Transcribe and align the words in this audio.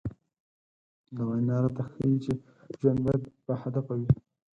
دا 1.15 1.21
وينا 1.29 1.55
راته 1.63 1.83
ښيي 1.91 2.13
چې 2.23 2.33
ژوند 2.79 2.99
بايد 3.05 3.23
باهدفه 3.45 3.93
وي. 3.99 4.09